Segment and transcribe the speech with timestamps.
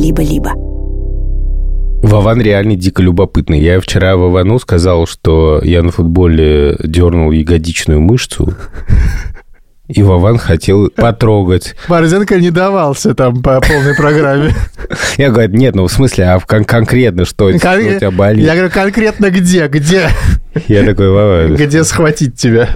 [0.00, 0.52] либо-либо.
[2.02, 3.60] Вован реально дико любопытный.
[3.60, 8.54] Я вчера Вовану сказал, что я на футболе дернул ягодичную мышцу.
[9.88, 11.74] И Вован хотел потрогать.
[11.88, 14.54] Борзенко не давался там по полной программе.
[15.18, 18.46] Я говорю, нет, ну в смысле, а кон- конкретно что, что у тебя болит?
[18.46, 19.66] Я говорю, конкретно где?
[19.66, 20.08] Где?
[20.68, 22.68] Я такой, Вова, Где схватить тебя?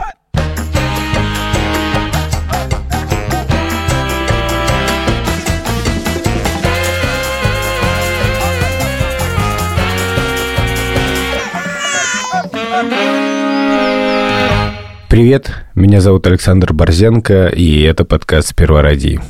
[15.14, 19.20] Привет, меня зовут Александр Борзенко, и это подкаст «Сперва роди».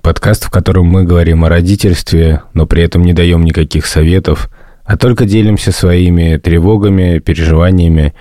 [0.00, 4.48] Подкаст, в котором мы говорим о родительстве, но при этом не даем никаких советов,
[4.86, 8.14] а только делимся своими тревогами, переживаниями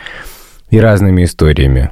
[0.70, 1.92] и разными историями.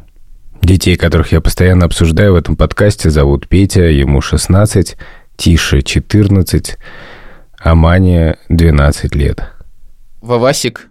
[0.61, 4.97] Детей, которых я постоянно обсуждаю в этом подкасте, зовут Петя, ему 16,
[5.37, 6.77] Тише 14,
[7.57, 9.43] а Мане 12 лет.
[10.19, 10.90] Вавасик.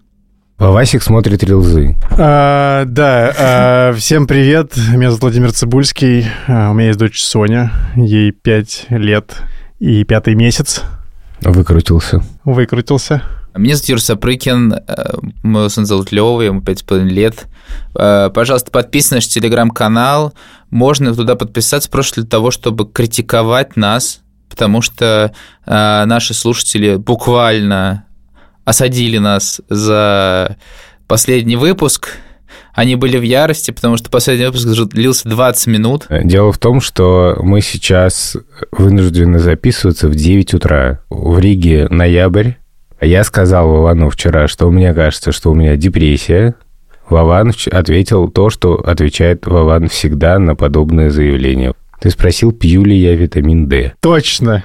[0.61, 1.97] Вовасик смотрит рилзы.
[2.19, 4.77] А, да, а, всем привет.
[4.93, 6.27] Меня зовут Владимир Цибульский.
[6.49, 7.73] А, у меня есть дочь Соня.
[7.97, 9.39] Ей 5 лет
[9.79, 10.83] и пятый месяц.
[11.41, 12.23] Выкрутился.
[12.45, 13.23] Выкрутился.
[13.57, 17.47] Меня зовут Юр Сапрыкин, э, моего сына зовут Лёва, ему 5,5 лет.
[17.95, 20.35] Пожалуйста, подписывайтесь на наш телеграм-канал.
[20.69, 25.33] Можно туда подписаться просто для того, чтобы критиковать нас, потому что
[25.65, 28.05] наши слушатели буквально
[28.65, 30.57] осадили нас за
[31.07, 32.11] последний выпуск.
[32.73, 36.07] Они были в ярости, потому что последний выпуск длился 20 минут.
[36.09, 38.37] Дело в том, что мы сейчас
[38.71, 41.01] вынуждены записываться в 9 утра.
[41.11, 42.53] В Риге ноябрь.
[43.01, 46.55] Я сказал Вовану вчера, что мне кажется, что у меня депрессия.
[47.09, 51.75] Вован ответил то, что отвечает Вован всегда на подобные заявления.
[52.01, 53.93] Ты спросил, пью ли я витамин D.
[54.01, 54.65] Точно.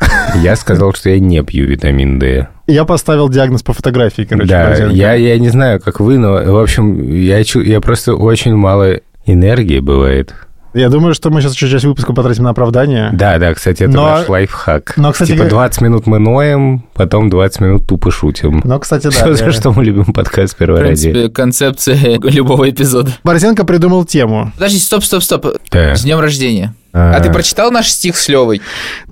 [0.42, 2.48] Я сказал, что я не пью витамин D.
[2.66, 4.48] Я поставил диагноз по фотографии, короче.
[4.48, 9.00] да, я, я не знаю, как вы, но, в общем, я, я просто очень мало
[9.26, 10.34] энергии бывает.
[10.74, 13.08] Я думаю, что мы сейчас еще часть выпуска потратим на оправдание.
[13.14, 14.94] Да, да, кстати, это Но- наш лайфхак.
[14.98, 18.60] но, кстати, типа как- 20 минут мы ноем, потом 20 минут тупо шутим.
[18.64, 19.10] Но, кстати, да.
[19.10, 21.10] Что, за я- что мы любим подкаст В «Первая ради».
[21.10, 23.10] принципе, концепция любого эпизода.
[23.24, 24.52] Борзенко придумал тему.
[24.56, 25.46] Подожди, стоп, стоп, стоп.
[25.72, 25.96] Да.
[25.96, 26.74] С днем рождения.
[26.92, 27.14] А.
[27.16, 28.62] А ты прочитал наш стих с Левой?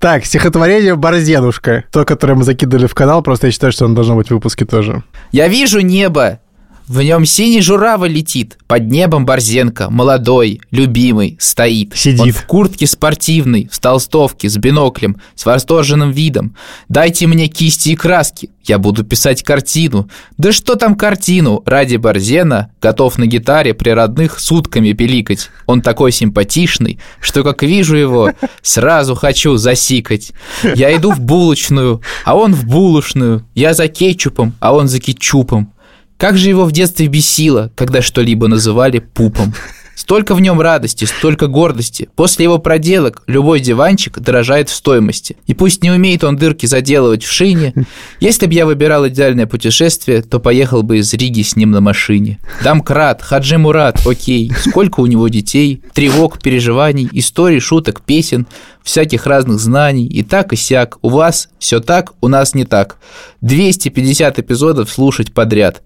[0.00, 1.84] Так, стихотворение «Борзенушка».
[1.92, 4.64] То, которое мы закидывали в канал, просто я считаю, что оно должно быть в выпуске
[4.64, 5.03] тоже.
[5.32, 6.41] Я вижу небо,
[6.88, 11.97] в нем синий журавль летит, под небом Борзенко, молодой, любимый, стоит.
[11.97, 12.20] Сидит.
[12.20, 16.54] Он в куртке спортивной, в толстовке, с биноклем, с восторженным видом.
[16.88, 20.08] Дайте мне кисти и краски, я буду писать картину.
[20.38, 25.50] Да что там картину, ради Борзена готов на гитаре при родных сутками пиликать.
[25.66, 28.32] Он такой симпатичный, что как вижу его,
[28.62, 30.32] сразу хочу засикать.
[30.62, 33.44] Я иду в булочную, а он в булочную.
[33.54, 35.72] Я за кетчупом, а он за кетчупом.
[36.16, 39.54] Как же его в детстве бесило, когда что-либо называли пупом.
[39.96, 42.10] Столько в нем радости, столько гордости.
[42.16, 45.38] После его проделок любой диванчик дорожает в стоимости.
[45.46, 47.72] И пусть не умеет он дырки заделывать в шине,
[48.20, 52.38] если бы я выбирал идеальное путешествие, то поехал бы из Риги с ним на машине.
[52.62, 54.52] Дамкрат, Хаджи Мурат, окей.
[54.68, 58.46] Сколько у него детей, тревог, переживаний, историй, шуток, песен,
[58.82, 60.98] всяких разных знаний, и так и сяк.
[61.00, 62.98] У вас все так, у нас не так.
[63.40, 65.82] 250 эпизодов слушать подряд.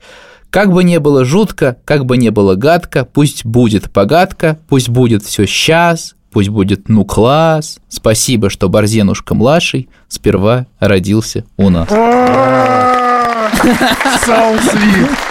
[0.50, 5.22] Как бы не было жутко, как бы не было гадко, пусть будет погадка, пусть будет
[5.22, 7.78] все сейчас, пусть будет ну класс.
[7.88, 11.88] Спасибо, что Борзенушка младший сперва родился у нас.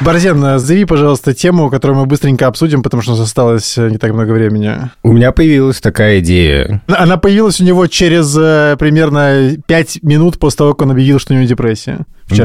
[0.00, 3.98] Борзен, назови, пожалуйста, тему, которую мы быстренько обсудим, потому что у нас осталось э, не
[3.98, 4.90] так много времени.
[5.02, 6.82] У меня появилась такая идея.
[6.88, 11.32] Она появилась у него через э, примерно 5 минут после того, как он объявил, что
[11.32, 12.06] у него депрессия.
[12.26, 12.44] Вчера.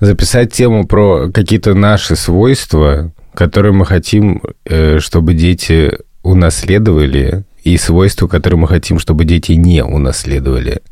[0.00, 7.78] Да, записать тему про какие-то наши свойства, которые мы хотим, э, чтобы дети унаследовали, и
[7.78, 10.82] свойства, которые мы хотим, чтобы дети не унаследовали.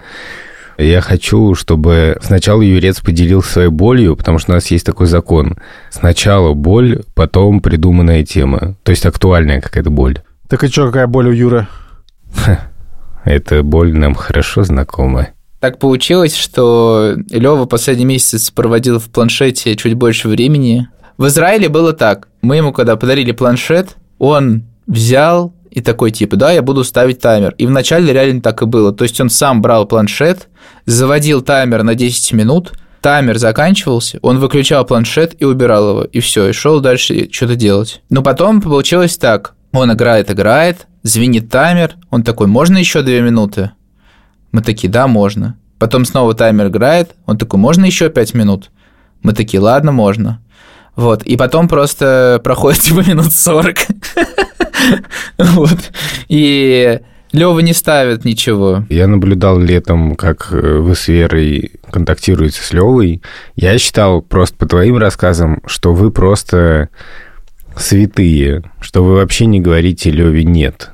[0.79, 5.57] Я хочу, чтобы сначала Юрец поделился своей болью, потому что у нас есть такой закон.
[5.91, 8.77] Сначала боль, потом придуманная тема.
[8.83, 10.21] То есть актуальная какая-то боль.
[10.49, 11.67] Так и что, какая боль у Юры?
[13.25, 15.29] Эта боль нам хорошо знакома.
[15.61, 20.89] Так получилось, что Лева последний месяц проводил в планшете чуть больше времени.
[21.19, 22.29] В Израиле было так.
[22.41, 27.55] Мы ему, когда подарили планшет, он взял и такой тип, да, я буду ставить таймер.
[27.57, 28.93] И вначале реально так и было.
[28.93, 30.49] То есть он сам брал планшет,
[30.85, 36.49] заводил таймер на 10 минут, таймер заканчивался, он выключал планшет и убирал его, и все,
[36.49, 38.03] и шел дальше что-то делать.
[38.11, 43.71] Но потом получилось так, он играет, играет, звенит таймер, он такой, можно еще 2 минуты?
[44.53, 45.57] Мы такие, да, можно.
[45.79, 48.71] Потом снова таймер играет, он такой, можно еще 5 минут?
[49.23, 50.43] Мы такие, ладно, можно.
[50.97, 53.77] Вот, и потом просто проходит типа минут 40.
[55.39, 55.79] Вот.
[56.29, 57.01] И
[57.33, 58.85] Лева не ставит ничего.
[58.91, 63.23] Я наблюдал летом, как э, вы с Верой контактируете с Левой.
[63.57, 66.91] Я считал просто по твоим рассказам, что вы просто
[67.77, 70.91] святые, что вы вообще не говорите Леве «нет».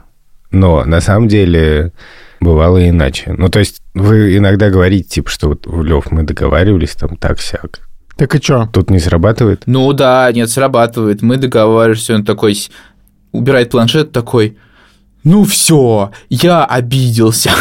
[0.51, 1.93] Но на самом деле
[2.41, 3.35] бывало иначе.
[3.37, 7.88] Ну, то есть вы иногда говорите, типа, что вот, Лев, мы договаривались там так-сяк.
[8.19, 8.69] Так и что?
[8.73, 9.63] Тут не срабатывает?
[9.67, 11.23] Ну да, нет, срабатывает.
[11.23, 12.59] Мы договариваемся, он такой
[13.31, 14.59] убирает планшет, такой,
[15.23, 17.53] ну все, я обиделся.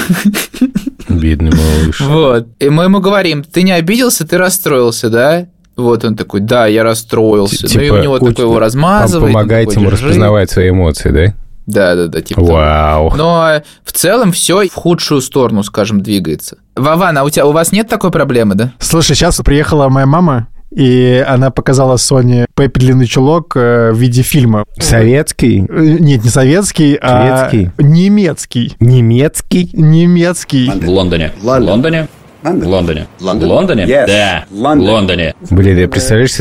[1.09, 2.01] Бедный малыш.
[2.01, 2.47] Вот.
[2.59, 5.45] И мы ему говорим, ты не обиделся, ты расстроился, да?
[5.75, 7.67] Вот он такой, да, я расстроился.
[7.67, 9.31] Типа, ну и типа у него такое его размазывает.
[9.31, 11.33] Помогает ему распознавать свои эмоции, да?
[11.67, 12.41] Да, да, да, типа.
[12.41, 13.11] Вау.
[13.11, 13.17] Того.
[13.17, 16.57] Но э, в целом все в худшую сторону, скажем, двигается.
[16.75, 18.71] Вован, а у тебя у вас нет такой проблемы, да?
[18.79, 24.21] Слушай, сейчас приехала моя мама, и она показала Соне Пеппи длинный чулок э, в виде
[24.21, 24.63] фильма.
[24.79, 25.65] Советский?
[25.67, 27.71] Э, нет, не советский, а Шведский?
[27.77, 28.75] а немецкий.
[28.79, 29.69] Немецкий?
[29.73, 30.69] Немецкий.
[30.69, 31.33] В Лондоне.
[31.41, 32.07] В Лондоне.
[32.43, 32.71] Лондоне.
[32.71, 33.07] Лондоне.
[33.19, 33.49] Лондон?
[33.49, 33.83] Лондоне?
[33.83, 34.07] Yes.
[34.07, 34.45] Да.
[34.51, 34.89] Лондон.
[34.89, 35.35] Лондоне.
[35.49, 36.33] Блин, я представляешь,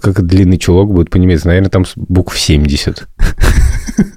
[0.00, 1.46] как длинный чулок будет по-немецки.
[1.46, 3.06] Наверное, там букв 70.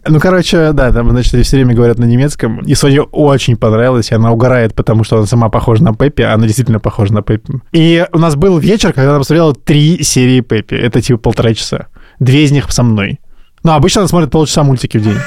[0.07, 2.59] Ну, короче, да, там, значит, все время говорят на немецком.
[2.61, 6.33] И Соне очень понравилась, и она угорает, потому что она сама похожа на Пеппи, а
[6.33, 7.53] она действительно похожа на Пеппи.
[7.71, 10.75] И у нас был вечер, когда она посмотрела три серии Пеппи.
[10.75, 11.87] Это типа полтора часа.
[12.19, 13.19] Две из них со мной.
[13.63, 15.17] Но обычно она смотрит полчаса мультики в день.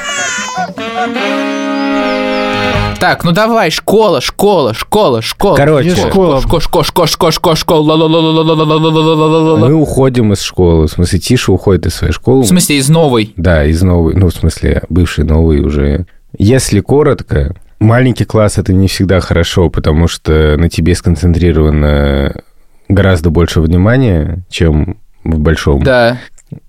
[3.03, 5.57] Так, ну давай, школа, школа, школа, школа.
[5.57, 5.97] Короче.
[5.97, 9.57] Школа, школа, школа, школа, школа, школа, школа.
[9.57, 10.87] Мы уходим из школы.
[10.87, 12.45] В смысле, Тиша уходит из своей школы.
[12.45, 13.33] В смысле, из новой?
[13.37, 14.15] Да, из новой.
[14.15, 16.07] Ну, в смысле, бывший новый уже.
[16.39, 22.41] Если коротко, маленький класс это не всегда хорошо, потому что на тебе сконцентрировано
[22.89, 25.83] гораздо больше внимания, чем в большом.
[25.83, 26.21] Да.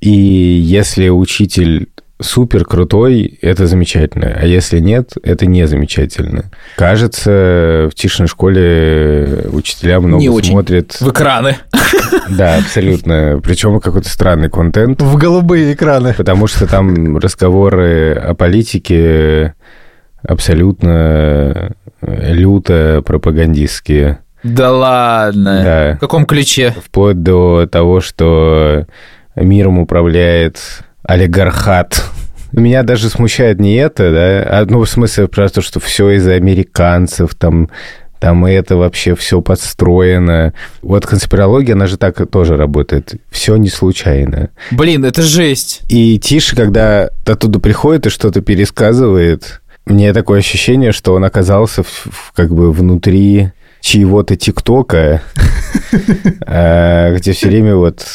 [0.02, 1.90] И если учитель
[2.24, 4.36] супер крутой, это замечательно.
[4.40, 6.46] А если нет, это не замечательно.
[6.78, 10.52] Кажется, в Тишиной школе учителя много не очень.
[10.52, 11.00] смотрят...
[11.00, 11.58] В экраны.
[12.30, 13.40] Да, абсолютно.
[13.44, 15.02] Причем какой-то странный контент.
[15.02, 16.14] В голубые экраны.
[16.14, 19.56] Потому что там разговоры о политике
[20.26, 24.20] абсолютно люто пропагандистские.
[24.44, 25.62] Да ладно?
[25.64, 25.96] Да.
[25.98, 26.74] В каком ключе?
[26.84, 28.86] Вплоть до того, что
[29.36, 30.60] миром управляет
[31.04, 32.04] олигархат.
[32.54, 37.36] Меня даже смущает не это, да, а, ну, в смысле, просто, что все из-за американцев,
[37.36, 37.70] там,
[38.20, 40.54] там это вообще все подстроено.
[40.82, 43.16] Вот конспирология, она же так тоже работает.
[43.30, 44.50] Все не случайно.
[44.72, 45.82] Блин, это жесть.
[45.90, 51.88] И Тише, когда оттуда приходит и что-то пересказывает, мне такое ощущение, что он оказался в,
[51.90, 53.50] в, как бы внутри
[53.82, 55.22] чьего-то ТикТока,
[56.48, 58.06] а, где все время вот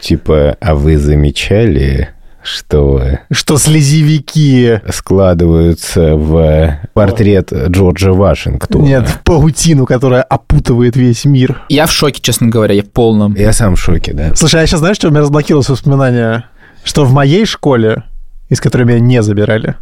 [0.00, 2.10] типа, а вы замечали,
[2.42, 3.02] что...
[3.30, 4.80] Что слезевики...
[4.90, 8.82] Складываются в портрет Джорджа Вашингтона.
[8.82, 11.62] Нет, в паутину, которая опутывает весь мир.
[11.68, 13.34] Я в шоке, честно говоря, я в полном.
[13.34, 14.34] Я сам в шоке, да.
[14.34, 16.44] Слушай, а сейчас знаешь, что у меня разблокировалось воспоминание?
[16.84, 18.04] Что в моей школе,
[18.48, 19.76] из которой меня не забирали,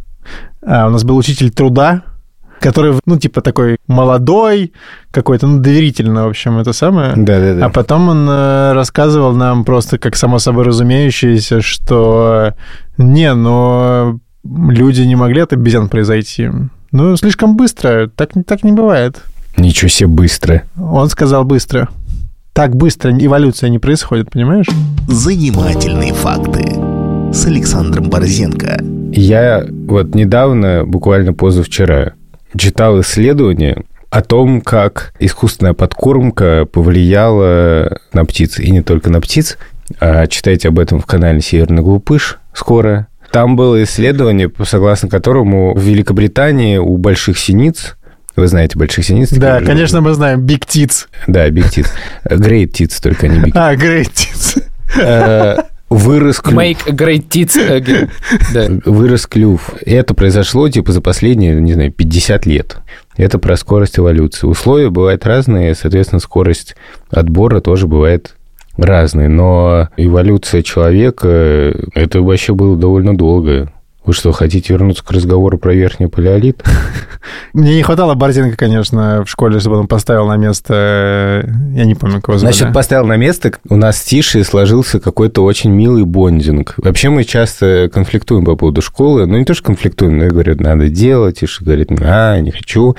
[0.65, 2.03] а, у нас был учитель труда,
[2.59, 4.73] который, ну, типа такой молодой,
[5.11, 7.13] какой-то, ну, доверительно, в общем, это самое.
[7.15, 7.65] Да-да-да.
[7.65, 12.53] А потом он э, рассказывал нам просто как само собой разумеющееся, что
[12.97, 16.49] не, но люди не могли от обезьян произойти.
[16.91, 19.21] Ну, слишком быстро, так, так не бывает.
[19.57, 20.63] Ничего себе быстро.
[20.79, 21.89] Он сказал быстро.
[22.53, 24.67] Так быстро эволюция не происходит, понимаешь?
[25.07, 26.63] Занимательные факты
[27.31, 28.79] с Александром Борзенко.
[29.11, 32.13] Я вот недавно, буквально позавчера,
[32.55, 38.59] читал исследование о том, как искусственная подкормка повлияла на птиц.
[38.59, 39.57] И не только на птиц.
[39.99, 43.07] А читайте об этом в канале «Северный глупыш» скоро.
[43.31, 47.97] Там было исследование, согласно которому в Великобритании у больших синиц
[48.37, 49.31] вы знаете больших синиц?
[49.31, 50.45] Да, конечно, мы знаем.
[50.45, 51.07] Big Tits.
[51.25, 51.89] Да, Big Tits.
[52.29, 54.63] Great Tits, только не Big А, Great Tits.
[55.89, 56.57] Э, вырос клюв.
[56.57, 58.09] Make great tits again.
[58.53, 58.67] Да.
[58.89, 59.73] Вырос клюв.
[59.85, 62.77] Это произошло, типа, за последние, не знаю, 50 лет.
[63.15, 64.47] Это про скорость эволюции.
[64.47, 66.75] Условия бывают разные, соответственно, скорость
[67.09, 68.35] отбора тоже бывает
[68.77, 69.27] разной.
[69.27, 73.71] Но эволюция человека, это вообще было довольно долго.
[74.07, 76.63] Вы что, хотите вернуться к разговору про верхний палеолит?
[77.53, 81.43] Мне не хватало Борзенко, конечно, в школе, чтобы он поставил на место...
[81.75, 82.53] Я не помню, кого звали.
[82.53, 83.51] Значит, поставил на место.
[83.67, 86.75] У нас с Тишей сложился какой-то очень милый бондинг.
[86.77, 89.25] Вообще мы часто конфликтуем по поводу школы.
[89.25, 91.41] Ну, не то, что конфликтуем, но я говорю, надо делать.
[91.41, 92.95] Тиша говорит, а, не хочу.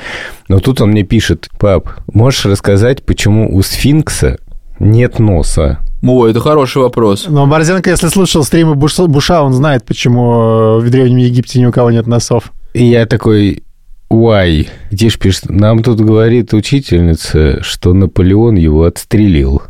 [0.48, 4.36] Но тут он мне пишет, пап, можешь рассказать, почему у сфинкса
[4.78, 5.78] нет носа?
[6.02, 7.26] О, это хороший вопрос.
[7.28, 11.90] Но Борзенко, если слушал стримы Буша, он знает, почему в Древнем Египте ни у кого
[11.90, 12.52] нет носов.
[12.74, 13.62] И я такой,
[14.10, 14.68] Уай.
[14.90, 19.62] Тиш пишет, нам тут говорит учительница, что Наполеон его отстрелил.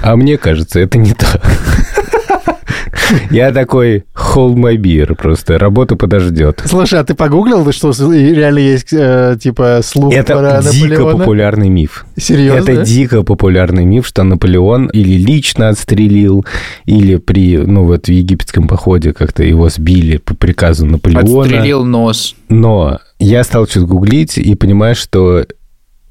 [0.00, 1.42] А мне кажется, это не так.
[3.30, 6.62] Я такой, hold my beer, просто работа подождет.
[6.64, 11.18] Слушай, а ты погуглил, что реально есть, э, типа, слух Это про дико Наполеона?
[11.18, 12.06] популярный миф.
[12.16, 12.70] Серьезно?
[12.70, 16.44] Это дико популярный миф, что Наполеон или лично отстрелил,
[16.84, 21.42] или при, ну вот в египетском походе как-то его сбили по приказу Наполеона.
[21.42, 22.34] Отстрелил нос.
[22.48, 25.46] Но я стал что-то гуглить и понимаю, что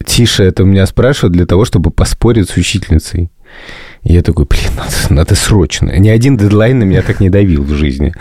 [0.06, 3.32] Тиша это меня спрашивает для того, чтобы поспорить с учительницей.
[4.04, 5.92] Я такой, блин, надо, надо срочно.
[5.98, 8.14] Ни один дедлайн на меня так не давил в жизни.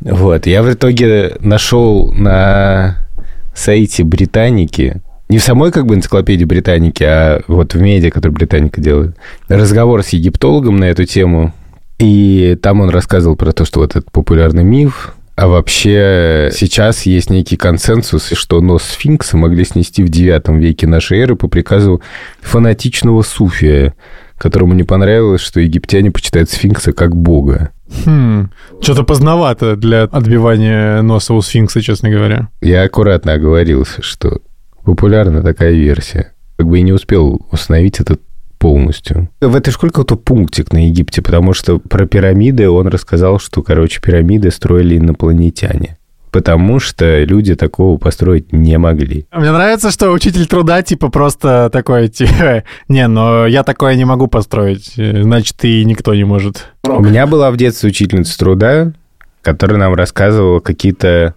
[0.00, 0.46] Вот.
[0.46, 3.06] Я в итоге нашел на
[3.54, 8.80] сайте Британики, не в самой как бы энциклопедии Британики, а вот в медиа, который Британика
[8.80, 9.16] делает,
[9.48, 11.52] разговор с египтологом на эту тему.
[11.98, 17.30] И там он рассказывал про то, что вот этот популярный миф, а вообще сейчас есть
[17.30, 22.00] некий консенсус, что нос сфинкса могли снести в IX веке нашей эры по приказу
[22.40, 23.94] фанатичного суфия,
[24.36, 27.70] которому не понравилось, что египтяне почитают сфинкса как бога.
[28.04, 28.50] Хм,
[28.80, 32.48] что-то поздновато для отбивания носа у сфинкса, честно говоря.
[32.60, 34.40] Я аккуратно оговорился, что
[34.84, 36.32] популярна такая версия.
[36.56, 38.18] Как бы и не успел установить это
[38.58, 39.28] полностью.
[39.40, 44.00] В этой школе какой-то пунктик на Египте, потому что про пирамиды он рассказал, что, короче,
[44.00, 45.98] пирамиды строили инопланетяне.
[46.36, 49.26] Потому что люди такого построить не могли.
[49.32, 54.26] Мне нравится, что учитель труда, типа, просто такой, типа, не, но я такое не могу
[54.26, 56.66] построить, значит, и никто не может.
[56.84, 58.92] У меня была в детстве учительница труда,
[59.40, 61.34] которая нам рассказывала какие-то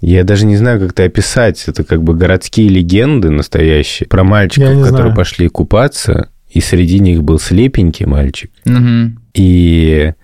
[0.00, 1.62] я даже не знаю, как это описать.
[1.66, 5.14] Это как бы городские легенды настоящие про мальчиков, которые знаю.
[5.14, 8.50] пошли купаться, и среди них был слепенький мальчик.
[8.64, 9.20] Мгм.
[9.34, 10.14] И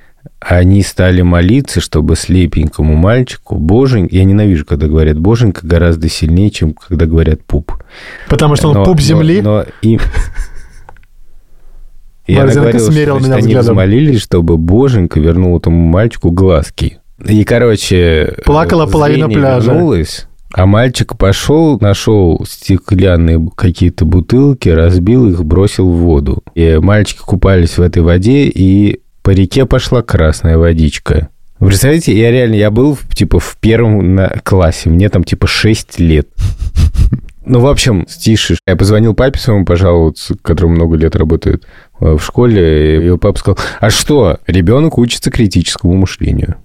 [0.46, 4.14] они стали молиться, чтобы слепенькому мальчику боженька...
[4.14, 7.72] Я ненавижу, когда говорят боженька гораздо сильнее, чем когда говорят пуп.
[8.28, 9.40] Потому что он Но- пуп но- земли.
[9.40, 10.00] Но, им...
[12.26, 13.72] И она Борзенко смерил меня они взглядом.
[13.72, 16.98] взмолились, чтобы боженька вернул этому мальчику глазки.
[17.26, 18.34] И, короче...
[18.44, 19.72] Плакала половина пляжа.
[19.72, 26.42] вернулось, а мальчик пошел, нашел стеклянные какие-то бутылки, разбил их, бросил в воду.
[26.54, 31.30] И мальчики купались в этой воде, и по реке пошла красная водичка.
[31.58, 35.98] Вы представляете, я реально, я был, типа, в первом на- классе, мне там, типа, 6
[35.98, 36.28] лет.
[37.46, 38.56] Ну, в общем, стиши.
[38.66, 41.66] Я позвонил папе своему пожаловаться, который много лет работает
[42.00, 46.56] э, в школе, и его папа сказал, а что, ребенок учится критическому мышлению.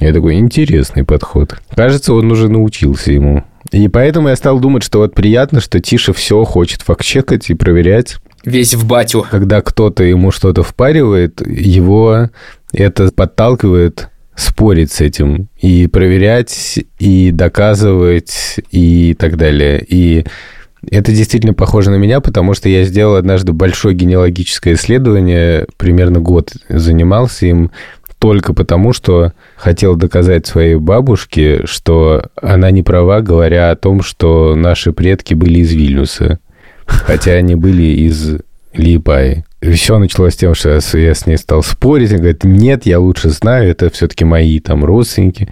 [0.00, 1.60] Я такой, интересный подход.
[1.74, 3.44] Кажется, он уже научился ему.
[3.70, 8.16] И поэтому я стал думать, что вот приятно, что Тиша все хочет факт-чекать и проверять.
[8.44, 9.26] Весь в батю.
[9.30, 12.30] Когда кто-то ему что-то впаривает, его
[12.72, 19.84] это подталкивает спорить с этим и проверять, и доказывать, и так далее.
[19.86, 20.24] И
[20.88, 26.52] это действительно похоже на меня, потому что я сделал однажды большое генеалогическое исследование, примерно год
[26.68, 27.70] занимался им,
[28.18, 34.54] только потому, что хотел доказать своей бабушке, что она не права, говоря о том, что
[34.54, 36.38] наши предки были из Вильнюса,
[36.90, 38.38] хотя они были из
[38.72, 39.44] Лиепаи.
[39.60, 42.10] И все началось с тем, что я с- я с ней стал спорить.
[42.10, 45.48] Она говорит, нет, я лучше знаю, это все-таки мои там родственники.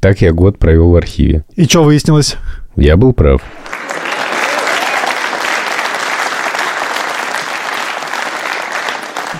[0.00, 1.44] Так я год провел в архиве.
[1.56, 2.36] И что выяснилось?
[2.76, 3.42] Я был прав.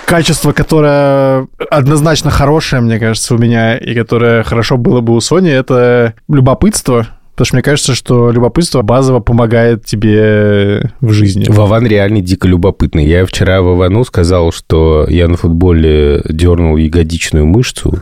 [0.07, 5.51] Качество, которое однозначно хорошее, мне кажется, у меня, и которое хорошо было бы у Сони,
[5.53, 7.07] это любопытство.
[7.41, 11.47] Потому что мне кажется, что любопытство базово помогает тебе в жизни.
[11.49, 13.07] Вован реально дико любопытный.
[13.07, 17.99] Я вчера Вовану сказал, что я на футболе дернул ягодичную мышцу,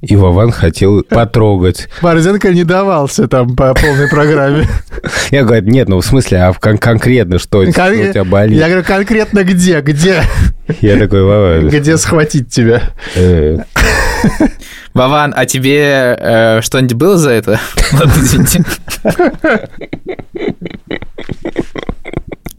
[0.00, 1.88] и Вован хотел потрогать.
[2.02, 4.66] Борзенко не давался там по полной программе.
[5.30, 8.58] Я говорю, нет, ну в смысле, а кон- конкретно что, что Кон- у тебя болит?
[8.58, 9.80] Я говорю, конкретно где?
[9.80, 10.22] Где?
[10.80, 12.92] Я такой, Вова, Где схватить тебя?
[13.16, 13.58] э,
[14.94, 17.60] Вован, а тебе э, что-нибудь было за это?
[17.92, 18.64] Извините.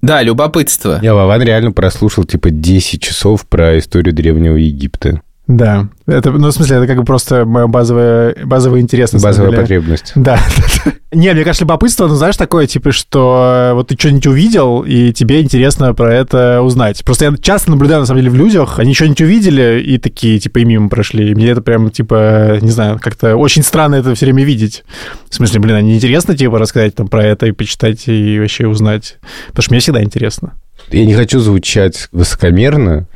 [0.02, 1.00] Да, любопытство.
[1.02, 5.22] Я Вован реально прослушал типа 10 часов про историю Древнего Египта.
[5.50, 5.90] Да.
[6.06, 9.12] Это, ну, в смысле, это как бы просто моя базовая, базовая интерес.
[9.14, 10.12] Базовая потребность.
[10.14, 10.40] Да.
[11.12, 15.42] Не, мне кажется, любопытство, ну, знаешь, такое, типа, что вот ты что-нибудь увидел, и тебе
[15.42, 17.04] интересно про это узнать.
[17.04, 20.60] Просто я часто наблюдаю, на самом деле, в людях, они что-нибудь увидели, и такие, типа,
[20.60, 21.32] и мимо прошли.
[21.32, 24.84] И мне это прям, типа, не знаю, как-то очень странно это все время видеть.
[25.32, 29.18] В смысле, блин, они интересно, типа, рассказать там про это и почитать, и вообще узнать.
[29.48, 30.54] Потому что мне всегда интересно.
[30.92, 33.08] Я не хочу звучать высокомерно,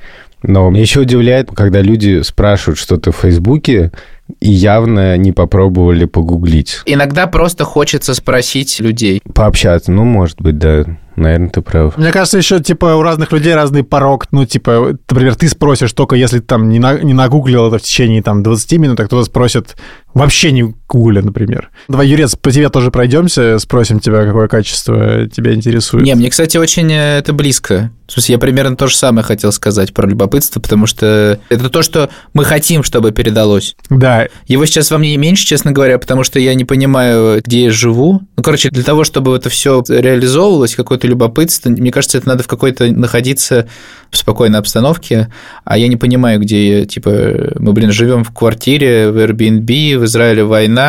[0.43, 3.91] но меня еще удивляет, когда люди спрашивают что-то в Фейсбуке,
[4.39, 6.81] и явно не попробовали погуглить.
[6.85, 9.21] Иногда просто хочется спросить людей.
[9.33, 10.85] Пообщаться, ну, может быть, да.
[11.15, 11.95] Наверное, ты прав.
[11.95, 14.25] Мне кажется, еще, типа, у разных людей разный порог.
[14.31, 17.83] Ну, типа, например, ты спросишь только, если ты там не, на, не нагуглил это в
[17.83, 19.75] течение, там, 20 минут, а кто-то спросит
[20.13, 21.69] вообще не гугля, например.
[21.87, 26.05] Давай, Юрец, по тебе тоже пройдемся, спросим тебя, какое качество тебя интересует.
[26.05, 27.91] Не, мне, кстати, очень э, это близко.
[28.07, 31.81] В смысле, я примерно то же самое хотел сказать про любопытство, потому что это то,
[31.81, 33.75] что мы хотим, чтобы передалось.
[33.89, 34.27] Да.
[34.45, 38.21] Его сейчас во мне меньше, честно говоря, потому что я не понимаю, где я живу.
[38.35, 42.47] Ну, короче, для того, чтобы это все реализовывалось, какое-то любопытство, мне кажется, это надо в
[42.47, 43.67] какой-то находиться
[44.11, 45.31] в спокойной обстановке,
[45.63, 50.05] а я не понимаю, где я, типа, мы, блин, живем в квартире, в Airbnb, в
[50.05, 50.82] Израиле война,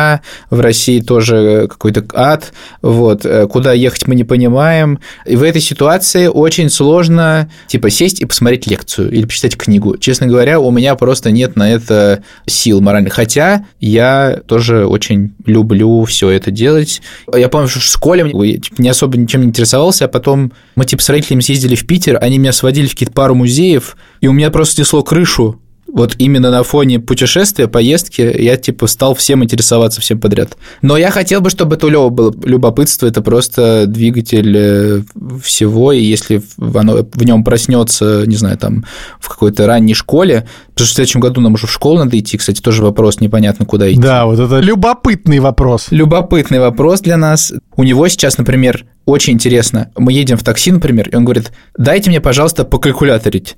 [0.49, 5.61] в России тоже какой-то ад, вот, э, куда ехать мы не понимаем, и в этой
[5.61, 9.97] ситуации очень сложно, типа, сесть и посмотреть лекцию или почитать книгу.
[9.97, 16.03] Честно говоря, у меня просто нет на это сил моральных, хотя я тоже очень люблю
[16.05, 17.01] все это делать.
[17.33, 20.85] Я помню, что в школе я типа, не особо ничем не интересовался, а потом мы,
[20.85, 24.33] типа, с родителями съездили в Питер, они меня сводили в какие-то пару музеев, и у
[24.33, 25.59] меня просто снесло крышу
[25.95, 30.57] вот именно на фоне путешествия, поездки, я типа стал всем интересоваться всем подряд.
[30.81, 35.01] Но я хотел бы, чтобы это у Лёва было любопытство, это просто двигатель э,
[35.41, 38.83] всего, и если оно, в нем проснется, не знаю, там
[39.21, 42.37] в какой-то ранней школе, потому что в следующем году нам уже в школу надо идти,
[42.37, 44.01] кстати, тоже вопрос непонятно куда идти.
[44.01, 45.87] Да, вот это любопытный вопрос.
[45.91, 47.53] Любопытный вопрос для нас.
[47.77, 49.91] У него сейчас, например, очень интересно.
[49.95, 53.55] Мы едем в такси, например, и он говорит, дайте мне, пожалуйста, покалькуляторить.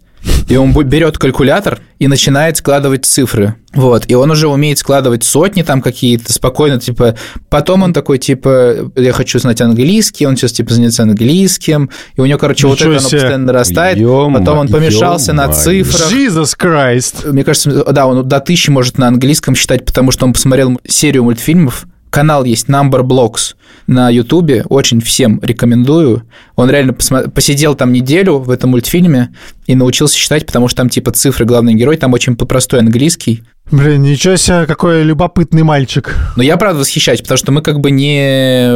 [0.49, 3.55] И он берет калькулятор и начинает складывать цифры.
[3.73, 7.15] Вот, и он уже умеет складывать сотни там какие-то спокойно, типа,
[7.49, 12.25] потом он такой, типа, я хочу знать английский, он сейчас, типа, занятся английским, и у
[12.25, 16.11] него, короче, Ничего вот это оно постоянно нарастает, потом он помешался на цифрах.
[16.11, 17.29] Jesus Christ!
[17.31, 21.23] Мне кажется, да, он до тысячи может на английском считать, потому что он посмотрел серию
[21.25, 26.23] мультфильмов, канал есть Number Blocks на Ютубе, очень всем рекомендую.
[26.55, 29.33] Он реально посмотри, посидел там неделю в этом мультфильме
[29.67, 33.43] и научился считать, потому что там типа цифры главный герой, там очень простой английский.
[33.69, 36.15] Блин, ничего себе, какой любопытный мальчик.
[36.37, 38.69] Но я правда восхищаюсь, потому что мы как бы не...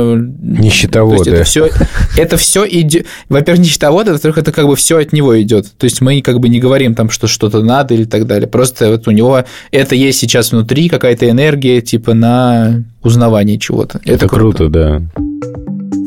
[0.60, 1.32] Не счетоводы.
[1.32, 1.70] это все,
[2.18, 3.06] это все идет...
[3.30, 5.72] Во-первых, не счетоводы, во-вторых, это как бы все от него идет.
[5.78, 8.50] То есть мы как бы не говорим там, что что-то надо или так далее.
[8.50, 14.02] Просто вот у него это есть сейчас внутри, какая-то энергия типа на узнавание чего-то.
[14.04, 14.58] Это, это круто.
[14.58, 15.02] круто, да.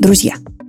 [0.02, 0.34] Друзья,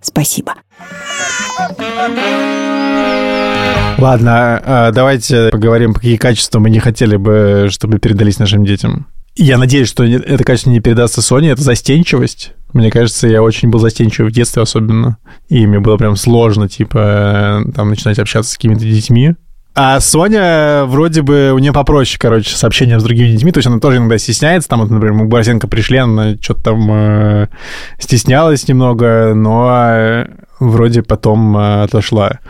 [0.00, 0.54] Спасибо.
[3.98, 9.06] Ладно, а, давайте поговорим, какие качества мы не хотели бы, чтобы передались нашим детям.
[9.36, 12.52] Я надеюсь, что это качество не передастся Соне, это застенчивость.
[12.72, 15.18] Мне кажется, я очень был застенчив в детстве особенно.
[15.48, 19.34] И мне было прям сложно, типа, там, начинать общаться с какими-то детьми.
[19.74, 23.52] А Соня, вроде бы, у нее попроще, короче, с общением с другими детьми.
[23.52, 24.68] То есть она тоже иногда стесняется.
[24.68, 27.48] Там, вот, например, Борзенко пришли, она что-то там э,
[27.98, 30.26] стеснялась немного, но э,
[30.58, 32.40] вроде потом э, отошла.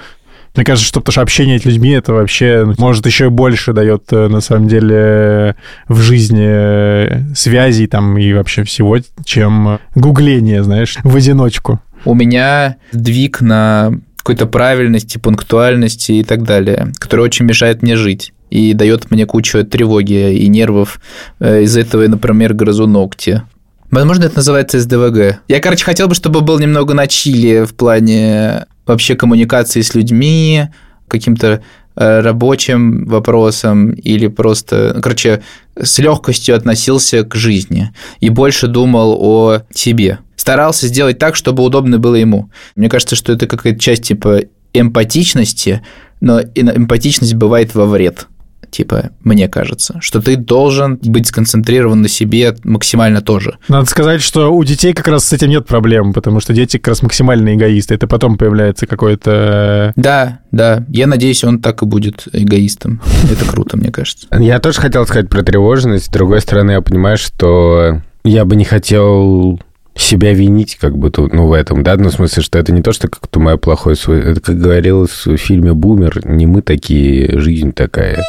[0.57, 3.73] Мне кажется, что потому что общение с людьми это вообще ну, может еще и больше
[3.73, 5.55] дает э, на самом деле
[5.87, 11.81] в жизни э, связей там и вообще всего, чем гугление, знаешь, в одиночку.
[12.05, 18.33] У меня двиг на какой-то правильности, пунктуальности и так далее, который очень мешает мне жить
[18.51, 21.01] и дает мне кучу тревоги и нервов.
[21.39, 23.43] Э, из этого, например, грызу ногти.
[23.91, 25.41] Возможно, это называется СДВГ.
[25.49, 30.67] Я, короче, хотел бы, чтобы был немного на чили в плане вообще коммуникации с людьми,
[31.09, 31.63] каким-то
[31.97, 35.43] э, рабочим вопросам или просто, короче,
[35.81, 41.99] с легкостью относился к жизни и больше думал о себе старался сделать так, чтобы удобно
[41.99, 42.51] было ему.
[42.75, 44.41] Мне кажется, что это какая-то часть типа
[44.73, 45.83] эмпатичности,
[46.21, 48.27] но эмпатичность бывает во вред.
[48.71, 53.59] типа, мне кажется, что ты должен быть сконцентрирован на себе максимально тоже.
[53.69, 56.89] Надо сказать, что у детей как раз с этим нет проблем, потому что дети как
[56.89, 57.95] раз максимально эгоисты.
[57.95, 59.93] Это потом появляется какой-то...
[59.97, 60.87] Да, да.
[60.89, 63.03] Я надеюсь, он так и будет эгоистом.
[63.31, 64.27] Это круто, мне кажется.
[64.39, 66.07] Я тоже хотел сказать про тревожность.
[66.07, 69.61] С другой стороны, я понимаю, что я бы не хотел
[70.03, 72.83] себя винить как бы тут, ну, в этом, да, ну, в смысле, что это не
[72.83, 77.73] то, что как-то мое плохое, это, как говорилось в фильме «Бумер», не мы такие, жизнь
[77.73, 78.25] такая.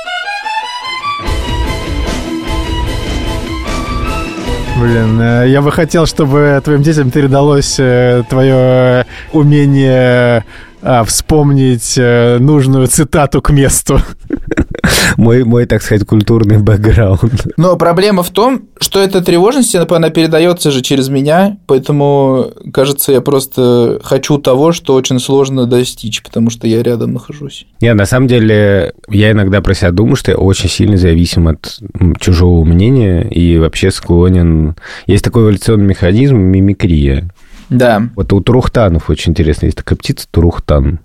[4.80, 10.44] Блин, э, я бы хотел, чтобы твоим детям передалось э, твое умение
[10.82, 14.00] а, вспомнить э, нужную цитату к месту.
[15.18, 17.48] Мой, мой, так сказать, культурный бэкграунд.
[17.58, 23.22] Но проблема в том, что эта тревожность, она передается же через меня, поэтому, кажется, я
[23.22, 27.66] просто хочу того, что очень сложно достичь, потому что я рядом нахожусь.
[27.82, 31.80] Не, на самом деле, я иногда про себя думаю, что я очень сильно зависим от
[32.20, 34.76] чужого мнения и вообще склонен...
[35.08, 37.30] Есть такой эволюционный механизм мимикрия.
[37.70, 38.10] Да.
[38.16, 39.66] Вот у турухтанов очень интересно.
[39.66, 41.00] Есть такая птица турухтан.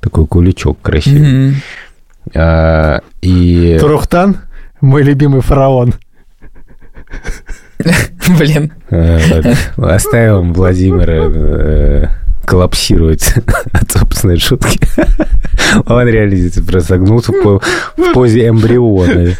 [0.00, 1.20] Такой куличок красивый.
[1.20, 1.54] Mm-hmm.
[2.34, 3.76] А, и...
[3.80, 4.38] Турухтан?
[4.80, 5.94] Мой любимый фараон.
[8.38, 8.72] Блин.
[8.90, 9.18] А,
[9.76, 12.10] оставим Владимира
[12.54, 13.34] коллапсировать
[13.72, 14.78] от собственной шутки.
[15.86, 17.60] Он реально просто согнулся в
[18.12, 19.32] позе эмбриона.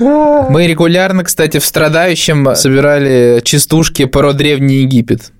[0.00, 5.32] Мы регулярно, кстати, в страдающем собирали частушки про Древний Египет.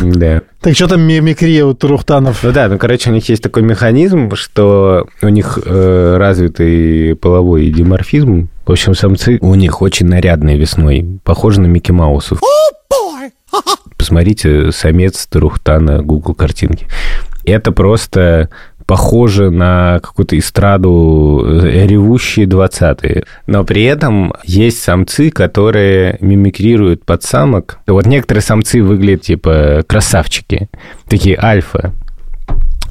[0.00, 0.42] Да.
[0.60, 2.44] Так что там мимикрия у турухтанов?
[2.44, 7.68] Ну да, ну, короче, у них есть такой механизм, что у них э, развитый половой
[7.70, 8.48] диморфизм.
[8.64, 12.40] В общем, самцы у них очень нарядные весной, похожи на Микки Маусов.
[13.96, 16.86] Посмотрите самец Турухтана Google картинки.
[17.44, 18.50] Это просто
[18.86, 23.24] похоже на какую-то эстраду э, ревущие 20-е.
[23.46, 27.78] Но при этом есть самцы, которые мимикрируют под самок.
[27.86, 30.68] Вот некоторые самцы выглядят типа красавчики,
[31.08, 31.92] такие альфа.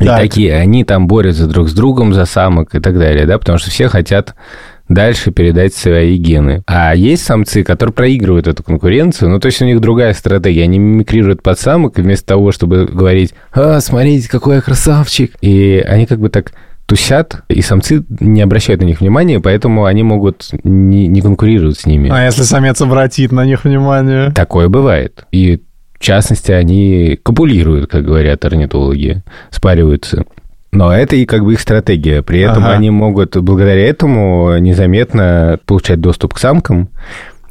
[0.02, 0.20] И так.
[0.20, 3.70] такие, они там борются друг с другом за самок и так далее, да, потому что
[3.70, 4.36] все хотят
[4.90, 6.64] дальше передать свои гены.
[6.68, 10.64] А есть самцы, которые проигрывают эту конкуренцию, ну, то есть у них другая стратегия.
[10.64, 15.84] Они мимикрируют под самок, и вместо того, чтобы говорить, а, смотрите, какой я красавчик, и
[15.86, 16.54] они как бы так
[16.86, 21.86] тусят, и самцы не обращают на них внимания, поэтому они могут не, не конкурировать с
[21.86, 22.12] ними.
[22.14, 24.32] А если самец обратит на них внимание?
[24.32, 25.26] Такое бывает.
[25.32, 25.64] И
[25.98, 30.26] в частности, они копулируют, как говорят орнитологи, спариваются.
[30.72, 32.22] Но это и как бы их стратегия.
[32.22, 32.74] При этом ага.
[32.74, 36.90] они могут благодаря этому незаметно получать доступ к самкам.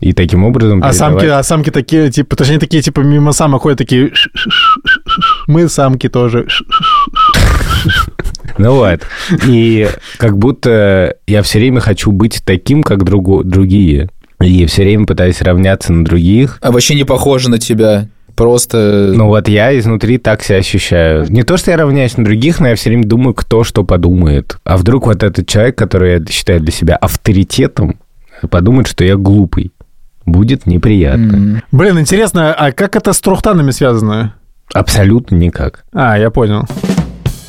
[0.00, 0.82] И таким образом...
[0.82, 0.96] А, передавать...
[0.96, 4.12] самки, а самки такие, типа, точнее, такие, типа, мимо самок ходят, такие...
[5.46, 6.46] Мы самки тоже.
[8.58, 9.00] Ну вот.
[9.46, 14.10] И как будто я все время хочу быть таким, как другу, другие.
[14.40, 16.58] И все время пытаюсь равняться на других.
[16.60, 18.08] А вообще не похоже на тебя.
[18.36, 19.12] Просто...
[19.14, 21.30] Ну вот я изнутри так себя ощущаю.
[21.30, 24.58] Не то, что я равняюсь на других, но я все время думаю, кто что подумает.
[24.64, 27.98] А вдруг вот этот человек, который я считаю для себя авторитетом,
[28.50, 29.72] подумает, что я глупый.
[30.26, 31.36] Будет неприятно.
[31.36, 31.62] Mm.
[31.70, 34.34] Блин, интересно, а как это с трухтанами связано?
[34.72, 35.84] Абсолютно никак.
[35.92, 36.66] А, я понял.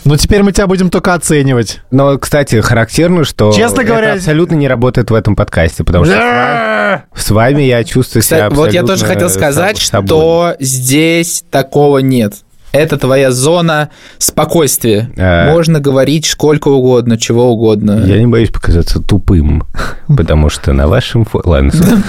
[0.06, 1.82] Ну, теперь мы тебя будем только оценивать.
[1.90, 7.04] Но, кстати, характерно, что Честно говоря, это абсолютно не работает в этом подкасте, потому что
[7.16, 12.36] с вами я чувствую кстати, себя Вот я тоже хотел сказать, что здесь такого нет.
[12.72, 15.10] Это твоя зона спокойствия.
[15.18, 15.50] А...
[15.50, 18.04] Можно говорить сколько угодно, чего угодно.
[18.06, 19.64] Я не боюсь показаться тупым,
[20.08, 21.44] потому что на вашем фоне...
[21.46, 21.72] Ладно,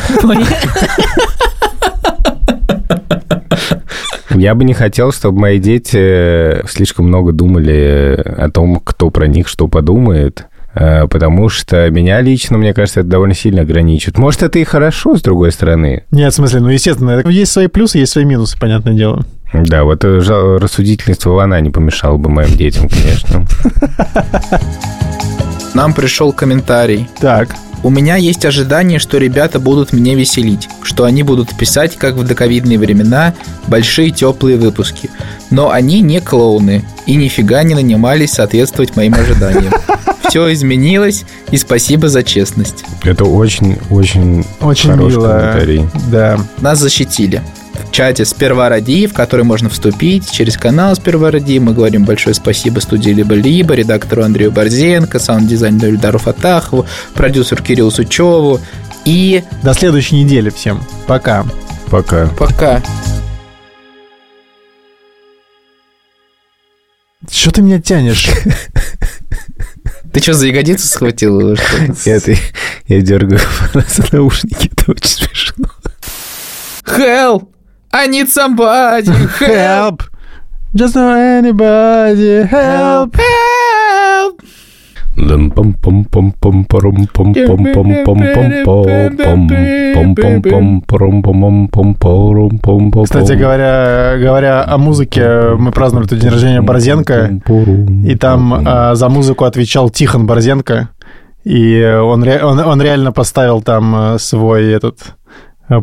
[4.31, 9.49] Я бы не хотел, чтобы мои дети слишком много думали о том, кто про них
[9.49, 14.19] что подумает э, потому что меня лично, мне кажется, это довольно сильно ограничивает.
[14.19, 16.05] Может, это и хорошо, с другой стороны.
[16.11, 19.25] Нет, в смысле, ну, естественно, есть свои плюсы, есть свои минусы, понятное дело.
[19.53, 23.47] Да, вот рассудительность Вована не помешала бы моим детям, конечно.
[25.75, 27.09] Нам пришел комментарий.
[27.21, 27.51] Так.
[27.87, 32.27] У меня есть ожидание, что ребята будут меня веселить, что они будут писать, как в
[32.27, 33.33] доковидные времена,
[33.68, 35.09] большие теплые выпуски.
[35.51, 39.72] Но они не клоуны и нифига не нанимались соответствовать моим ожиданиям.
[40.29, 42.85] Все изменилось, и спасибо за честность.
[43.05, 45.38] Это очень-очень очень хороший мило.
[45.38, 45.88] комментарий.
[46.11, 46.40] Да.
[46.59, 47.40] Нас защитили
[47.85, 51.59] в чате «Сперва ради», в который можно вступить через канал «Сперва ради».
[51.59, 58.61] Мы говорим большое спасибо студии «Либо-либо», редактору Андрею Борзенко, саунд-дизайнеру Эльдару Фатахову, продюсеру Кириллу Сучеву
[59.05, 59.43] и...
[59.62, 60.83] До следующей недели всем.
[61.07, 61.45] Пока.
[61.91, 62.29] Пока.
[62.39, 62.83] Пока.
[67.31, 68.29] Что ты меня тянешь?
[70.12, 71.57] Ты что, за ягодицу схватил?
[72.07, 72.29] Нет,
[72.87, 73.41] Я дергаю
[73.75, 75.67] за наушники, это очень смешно.
[76.87, 77.49] Help!
[77.97, 80.03] I need somebody help.
[80.75, 83.17] Just know anybody help.
[83.17, 84.41] Help.
[93.05, 97.41] Кстати говоря, говоря о музыке, мы праздновали день рождения Борзенко,
[98.05, 100.91] и там э, за музыку отвечал Тихон Борзенко,
[101.45, 105.17] и он, он, он реально поставил там свой этот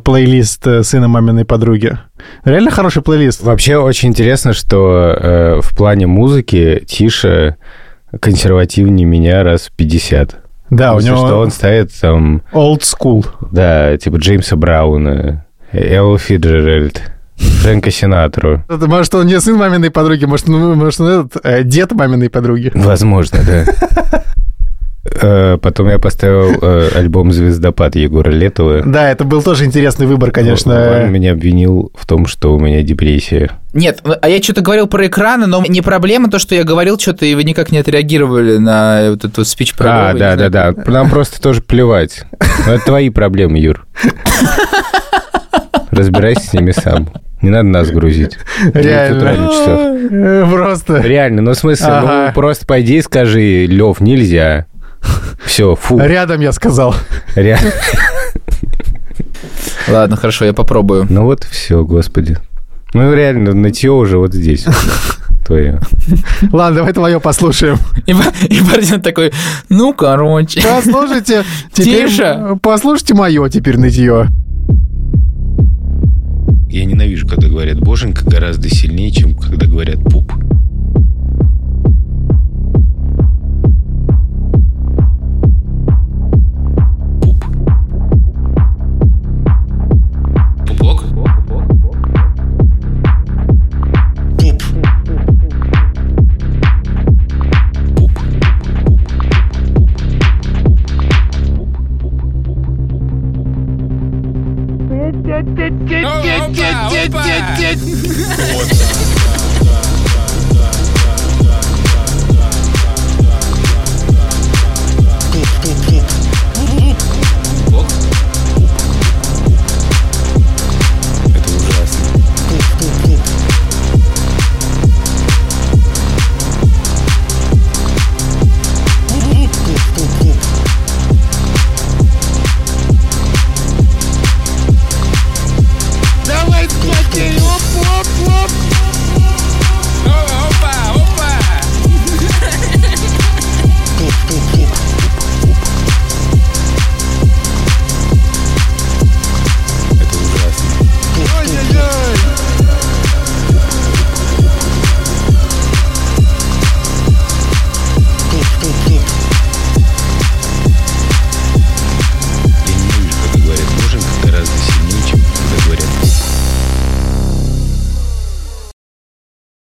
[0.03, 1.97] плейлист э, сына маминой подруги.
[2.45, 3.41] Реально хороший плейлист.
[3.43, 7.57] Вообще очень интересно, что э, в плане музыки Тиша
[8.19, 10.35] консервативнее меня раз в 50.
[10.69, 13.25] Да, у Если него что он ставит там, old school.
[13.51, 17.01] да, типа Джеймса Брауна, Элла Фиджеральд,
[17.35, 18.63] Фрэнка Синатру.
[18.69, 22.29] Это, Может, он не сын маминой подруги, может, ну, может он этот, э, дед маминой
[22.29, 22.71] подруги.
[22.73, 23.65] Возможно, да.
[25.05, 28.83] Э, Потом я поставил э, альбом «Звездопад» Егора Летова.
[28.85, 31.05] Да, это был тоже интересный выбор, Он конечно.
[31.09, 33.51] меня обвинил в том, что у меня депрессия.
[33.73, 37.25] Нет, а я что-то говорил про экраны, но не проблема то, что я говорил что-то,
[37.25, 40.73] и вы никак не отреагировали на вот эту спич про А, да, да, да.
[40.87, 42.23] Нам просто тоже плевать.
[42.65, 43.85] Но Это твои проблемы, Юр.
[45.91, 47.09] Разбирайся с ними сам.
[47.41, 48.37] Не надо нас грузить.
[48.73, 50.47] Реально.
[50.49, 51.01] Просто.
[51.01, 52.27] Реально, ну в смысле, Ага.
[52.27, 54.65] ну просто пойди и скажи, Лев, нельзя.
[55.45, 55.99] Все, фу.
[55.99, 56.95] Рядом я сказал.
[57.35, 57.71] Реально.
[59.87, 61.05] Ладно, хорошо, я попробую.
[61.09, 62.37] Ну вот все, господи.
[62.93, 64.65] Ну реально, нытье уже вот здесь.
[65.45, 65.81] Твое.
[66.51, 67.77] Ладно, давай твое послушаем.
[68.05, 69.33] И, и Борзен такой,
[69.67, 70.61] ну, короче.
[70.61, 71.43] Послушайте.
[71.73, 72.57] Теперь Тише.
[72.61, 74.27] послушайте мое теперь нытье.
[76.69, 80.01] Я ненавижу, когда говорят боженька гораздо сильнее, чем когда говорят.
[80.05, 80.33] Пуп.